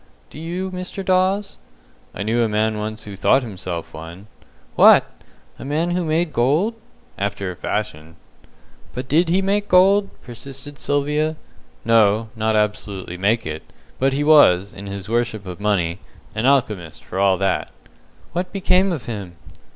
"Do 0.31 0.39
you, 0.39 0.71
Mr. 0.71 1.05
Dawes?" 1.05 1.59
"I 2.15 2.23
knew 2.23 2.41
a 2.41 2.49
man 2.49 2.79
once 2.79 3.03
who 3.03 3.15
thought 3.15 3.43
himself 3.43 3.93
one." 3.93 4.25
"What! 4.75 5.05
A 5.59 5.63
man 5.63 5.91
who 5.91 6.03
made 6.03 6.33
gold?" 6.33 6.73
"After 7.19 7.51
a 7.51 7.55
fashion." 7.55 8.15
"But 8.95 9.07
did 9.07 9.29
he 9.29 9.43
make 9.43 9.67
gold?" 9.67 10.09
persisted 10.23 10.79
Sylvia. 10.79 11.35
"No, 11.85 12.29
not 12.35 12.55
absolutely 12.55 13.19
make 13.19 13.45
it. 13.45 13.61
But 13.99 14.13
he 14.13 14.23
was, 14.23 14.73
in 14.73 14.87
his 14.87 15.07
worship 15.07 15.45
of 15.45 15.59
money, 15.59 15.99
an 16.33 16.47
alchemist 16.47 17.03
for 17.03 17.19
all 17.19 17.37
that." 17.37 17.69
"What 18.33 18.51
became 18.51 18.91
of 18.91 19.05
him?" 19.05 19.35